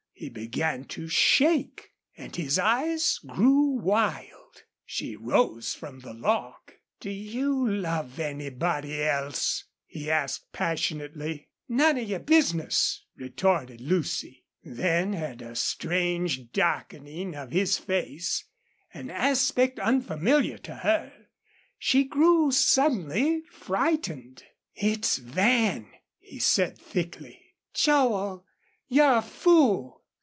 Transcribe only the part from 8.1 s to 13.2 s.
anybody else?" he asked, passionately. "None of your business!"